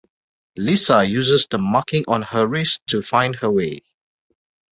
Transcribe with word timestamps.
Lisa 0.57 1.03
uses 1.05 1.45
the 1.45 1.59
marking 1.59 2.03
on 2.07 2.23
her 2.23 2.47
wrist 2.47 2.81
to 2.87 3.03
find 3.03 3.35
her 3.35 3.51
way. 3.51 3.81